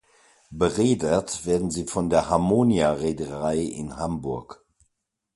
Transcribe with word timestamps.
Bereedert 0.49 1.45
werden 1.45 1.69
sie 1.69 1.85
von 1.85 2.09
der 2.09 2.27
Hammonia 2.27 2.93
Reederei 2.93 3.57
in 3.59 3.97
Hamburg. 3.97 4.65